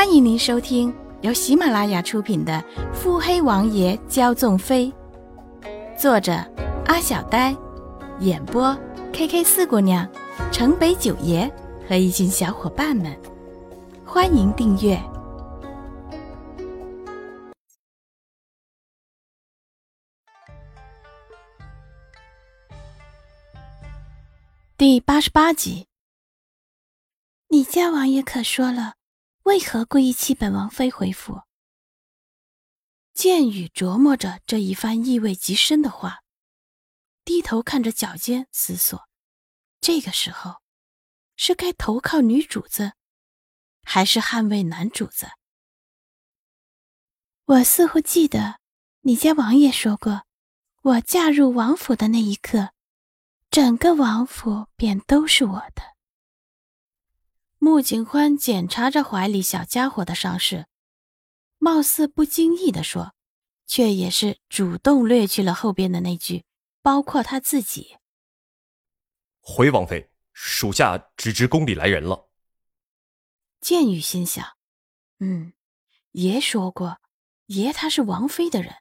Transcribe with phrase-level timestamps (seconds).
[0.00, 2.54] 欢迎您收听由喜马拉雅出品的
[2.94, 4.90] 《腹黑王爷骄纵妃》，
[5.94, 6.32] 作者
[6.86, 7.54] 阿小呆，
[8.20, 8.74] 演播
[9.12, 10.10] K K 四姑娘、
[10.50, 11.46] 城北九爷
[11.86, 13.14] 和一群小伙伴们。
[14.02, 14.98] 欢迎订阅
[24.78, 25.88] 第八十八集。
[27.48, 28.94] 你家王爷可说了，
[29.50, 31.42] 为何故意气本王妃回府？
[33.12, 36.22] 剑宇琢磨着这一番意味极深的话，
[37.24, 39.08] 低头看着脚尖思索：
[39.80, 40.62] 这个时候，
[41.34, 42.92] 是该投靠女主子，
[43.82, 45.26] 还是捍卫男主子？
[47.46, 48.60] 我似乎记得
[49.00, 50.26] 你家王爷说过，
[50.82, 52.70] 我嫁入王府的那一刻，
[53.50, 55.96] 整个王府便都是我的。
[57.62, 60.66] 穆景欢检查着怀里小家伙的伤势，
[61.58, 63.14] 貌似不经意地说，
[63.66, 66.44] 却也是主动略去了后边的那句
[66.80, 67.98] “包括他自己”。
[69.40, 72.30] 回王妃，属下只知宫里来人了。
[73.60, 74.56] 剑宇心想
[75.20, 75.52] ：“嗯，
[76.12, 76.98] 爷说过，
[77.44, 78.76] 爷他是王妃的人，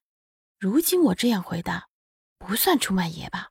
[0.57, 1.89] 如今我这样回答，
[2.37, 3.49] 不算出卖爷吧？”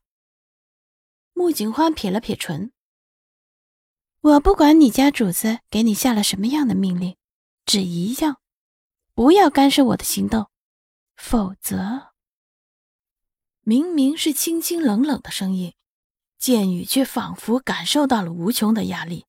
[1.35, 2.73] 穆景欢撇了撇唇。
[4.29, 7.17] 我不管你家主子给你下了什么样的命令，
[7.65, 8.43] 只一样，
[9.15, 10.51] 不要干涉我的行动，
[11.17, 12.12] 否则。
[13.62, 15.73] 明明是清清冷冷的声音，
[16.39, 19.25] 剑雨却仿佛感受到了无穷的压力，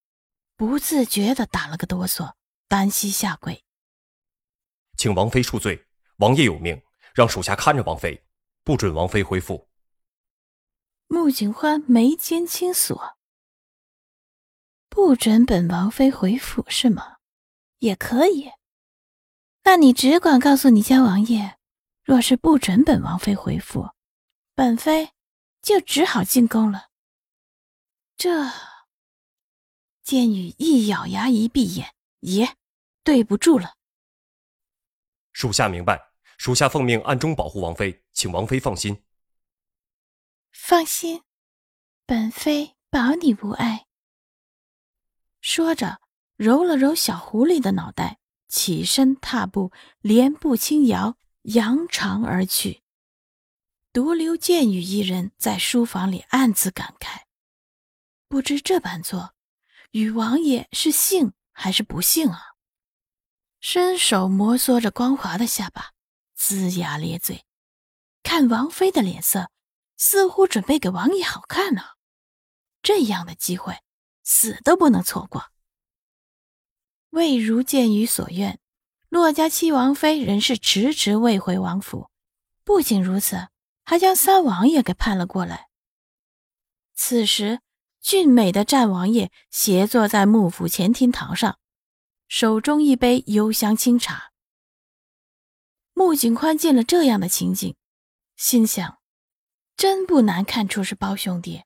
[0.58, 2.34] 不自觉的打了个哆嗦，
[2.68, 3.64] 单膝下跪，
[4.98, 5.86] 请王妃恕罪。
[6.18, 6.82] 王爷有命，
[7.14, 8.22] 让属下看着王妃，
[8.66, 9.70] 不准王妃恢复。
[11.08, 13.18] 穆景欢眉间轻锁。
[14.90, 17.18] 不准本王妃回府是吗？
[17.78, 18.52] 也可以。
[19.64, 21.58] 那你只管告诉你家王爷，
[22.04, 23.92] 若是不准本王妃回府，
[24.56, 25.12] 本妃
[25.62, 26.90] 就只好进宫了。
[28.18, 28.52] 这
[30.02, 32.56] 剑雨一咬牙，一闭眼，爷，
[33.04, 33.76] 对不住了。
[35.32, 39.04] 属下明白，属下奉命暗中保护王妃，请王妃放心。
[40.52, 41.22] 放心，
[42.06, 43.86] 本妃保你无碍。
[45.42, 46.02] 说着，
[46.36, 52.84] 揉了揉小狐狸的脑袋，起身踏步，连步轻摇，扬长而去。
[53.92, 57.22] 独留剑雨一人在书房里暗自感慨：
[58.28, 59.34] 不知这般做，
[59.92, 62.56] 与王爷是幸还是不幸啊？
[63.60, 65.94] 伸手摩挲着光滑的下巴，
[66.38, 67.46] 龇牙咧嘴，
[68.24, 69.52] 看王妃的脸色，
[69.98, 71.82] 似乎准备给王爷好看呢。
[72.82, 73.80] 这样的机会。
[74.32, 75.46] 死都不能错过。
[77.10, 78.60] 未如剑宇所愿，
[79.10, 82.12] 骆家七王妃仍是迟迟未回王府。
[82.64, 83.48] 不仅如此，
[83.84, 85.70] 还将三王爷给盼了过来。
[86.94, 87.62] 此时，
[88.02, 91.58] 俊美的战王爷斜坐在幕府前厅堂上，
[92.28, 94.32] 手中一杯幽香清茶。
[95.94, 97.76] 穆景宽见了这样的情景，
[98.36, 99.00] 心想：
[99.76, 101.64] 真不难看出是包兄弟。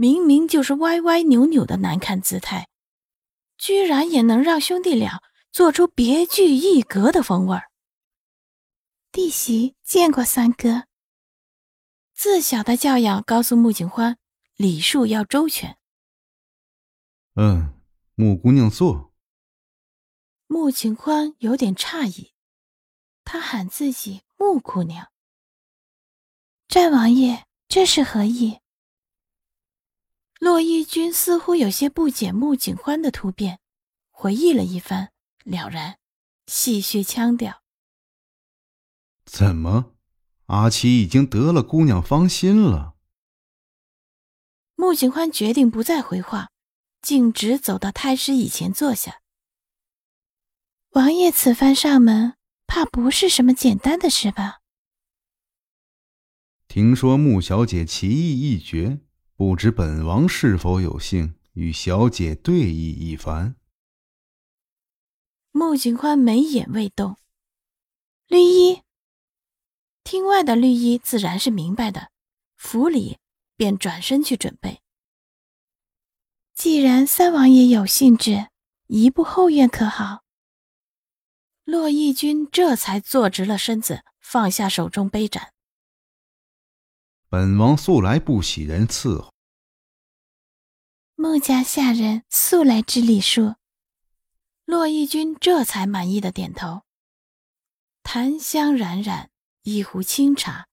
[0.00, 2.68] 明明就是歪歪扭扭的难看姿态，
[3.56, 5.20] 居然也能让兄弟俩
[5.50, 7.68] 做出别具一格的风味儿。
[9.10, 10.84] 弟媳见过三哥。
[12.14, 14.18] 自小的教养告诉穆景欢，
[14.54, 15.76] 礼数要周全。
[17.34, 17.74] 嗯，
[18.14, 19.12] 穆姑娘坐。
[20.46, 22.32] 穆景欢有点诧异，
[23.24, 25.08] 他喊自己穆姑娘。
[26.68, 28.60] 战王爷，这是何意？
[30.38, 33.60] 洛义军似乎有些不解穆景欢的突变，
[34.10, 35.12] 回忆了一番，
[35.44, 35.96] 了然，
[36.46, 37.62] 戏谑腔调
[39.26, 39.96] ：“怎么，
[40.46, 42.94] 阿七已经得了姑娘芳心了？”
[44.76, 46.50] 穆景欢决定不再回话，
[47.02, 49.20] 径直走到太师椅前坐下。
[50.90, 52.36] 王爷此番上门，
[52.66, 54.60] 怕不是什么简单的事吧？
[56.68, 59.00] 听说穆小姐棋艺一绝。
[59.38, 63.54] 不知本王是否有幸与小姐对弈一番？
[65.52, 67.16] 穆景欢眉眼未动，
[68.26, 68.82] 绿衣
[70.02, 72.10] 厅外的绿衣自然是明白的，
[72.56, 73.18] 府里
[73.54, 74.82] 便转身去准备。
[76.52, 78.48] 既然三王爷有兴致，
[78.88, 80.24] 移步后院可好？
[81.62, 85.52] 洛义军这才坐直了身子，放下手中杯盏。
[87.30, 89.34] 本王素来不喜人伺候。
[91.14, 93.56] 穆家下人素来知礼数。
[94.64, 96.84] 骆义君这才满意的点头。
[98.02, 99.30] 檀香冉冉，
[99.62, 100.68] 一壶清茶，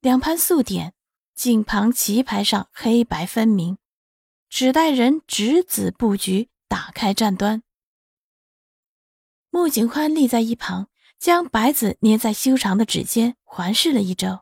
[0.00, 0.94] 两盘素点，
[1.32, 3.78] 近旁棋牌上黑白分明，
[4.48, 7.62] 只待人执子布局，打开战端。
[9.50, 10.88] 穆景宽立在一旁，
[11.20, 14.40] 将白子捏在修长的指尖，环视了一周。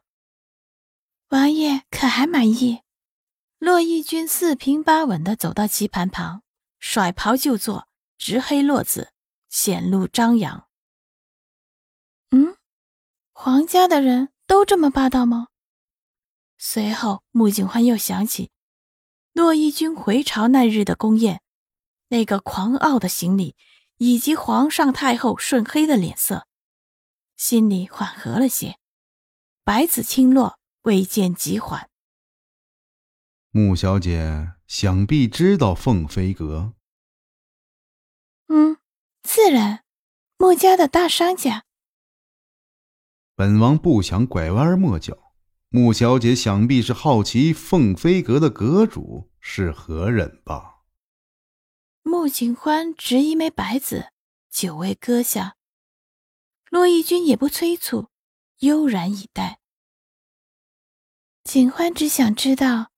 [1.33, 2.83] 王爷可还满意？
[3.57, 6.43] 骆义军四平八稳地走到棋盘旁，
[6.79, 7.89] 甩袍就坐，
[8.19, 9.15] 直黑落子，
[9.49, 10.69] 显露张扬。
[12.33, 12.55] 嗯，
[13.33, 15.49] 皇家的人都这么霸道吗？
[16.59, 18.51] 随后，穆景欢又想起
[19.33, 21.41] 骆义军回朝那日的宫宴，
[22.09, 23.57] 那个狂傲的行礼，
[23.97, 26.47] 以及皇上太后顺黑的脸色，
[27.39, 28.77] 心里缓和了些。
[29.65, 30.59] 白子清落。
[30.83, 31.89] 未见急缓，
[33.53, 36.75] 穆小姐想必知道凤飞阁。
[38.49, 38.79] 嗯，
[39.23, 39.85] 自然，
[40.39, 41.65] 穆家的大商家。
[43.37, 45.33] 本王不想拐弯抹角，
[45.69, 50.83] 穆小姐想必是好奇凤飞阁的阁主是何人吧？
[52.03, 54.11] 穆景欢执一枚白子，
[54.51, 55.55] 久未搁下。
[56.71, 58.09] 骆义君也不催促，
[58.59, 59.62] 悠然以待。
[61.45, 62.93] 景欢只想知道，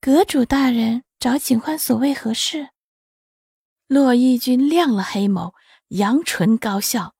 [0.00, 2.70] 阁主大人找景欢所谓何事？
[3.86, 5.54] 洛义君亮了黑眸，
[5.88, 7.14] 扬唇高笑：“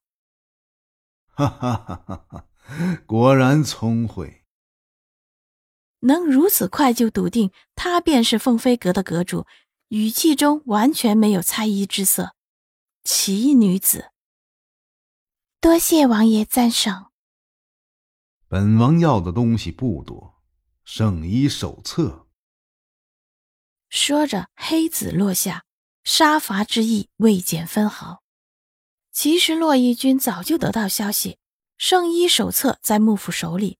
[1.31, 2.49] 哈哈哈哈哈！
[3.07, 4.45] 果然聪慧，
[6.01, 9.47] 能如此快就笃定他便是凤飞阁的阁主，
[9.89, 12.35] 语气中完全没有猜疑之色。
[13.05, 14.11] 奇女子，
[15.61, 17.13] 多谢王爷赞赏。
[18.49, 20.34] 本王要的东西不多。”
[20.85, 22.27] 圣医手册。
[23.89, 25.65] 说着，黑子落下，
[26.05, 28.23] 杀伐之意未减分毫。
[29.11, 31.39] 其实骆义军早就得到消息，
[31.79, 33.79] 圣医手册在幕府手里，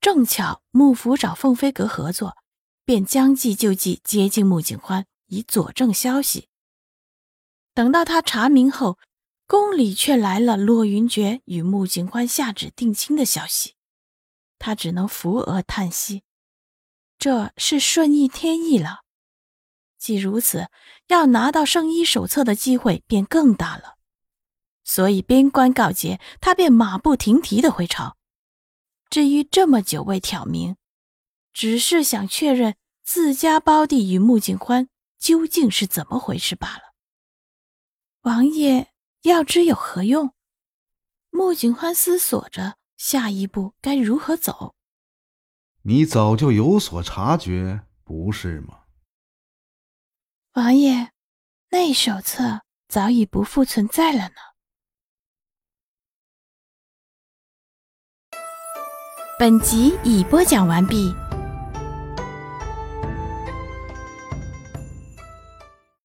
[0.00, 2.36] 正巧幕府找凤飞阁合作，
[2.84, 6.48] 便将计就计，接近穆景欢，以佐证消息。
[7.74, 8.98] 等到他查明后，
[9.46, 13.74] 宫里却来了骆云珏与穆景欢下旨定亲的消息。
[14.60, 16.22] 他只能扶额叹息，
[17.18, 19.00] 这是顺应天意了。
[19.98, 20.68] 既如此，
[21.08, 23.96] 要拿到圣医手册的机会便更大了。
[24.84, 28.16] 所以边关告捷，他便马不停蹄的回朝。
[29.08, 30.76] 至于这么久未挑明，
[31.52, 36.94] 只是想确认自家胞弟与穆景欢究竟是怎么回事罢了。
[38.22, 38.92] 王爷
[39.22, 40.34] 要知有何用？
[41.30, 42.79] 穆景欢思索着。
[43.00, 44.74] 下一步该如何走？
[45.84, 48.82] 你早就有所察觉，不是吗？
[50.52, 51.10] 王爷，
[51.70, 54.34] 那手册早已不复存在了呢。
[59.38, 61.14] 本集已播讲完毕。